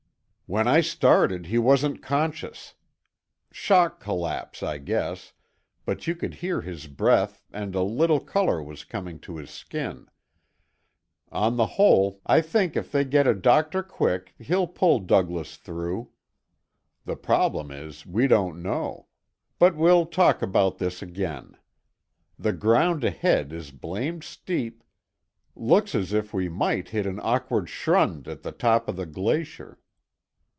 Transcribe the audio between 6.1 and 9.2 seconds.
could hear his breath and a little color was coming